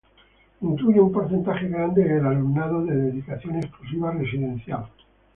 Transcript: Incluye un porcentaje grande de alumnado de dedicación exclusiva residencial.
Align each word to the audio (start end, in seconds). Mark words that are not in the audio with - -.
Incluye 0.61 0.99
un 0.99 1.11
porcentaje 1.11 1.67
grande 1.67 2.03
de 2.03 2.15
alumnado 2.27 2.83
de 2.83 2.95
dedicación 2.95 3.57
exclusiva 3.57 4.09
residencial. 4.11 4.89